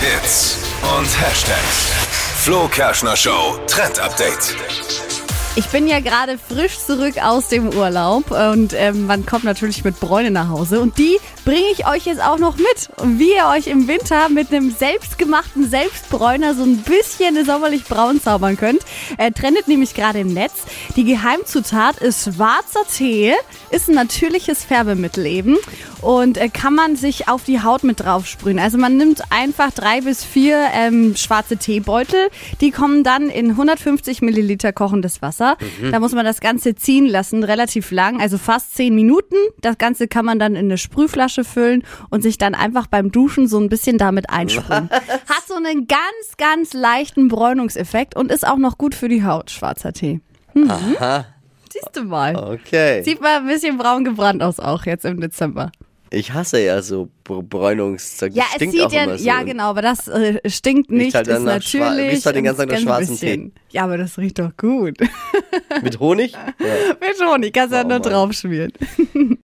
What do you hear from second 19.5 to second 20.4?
nämlich gerade im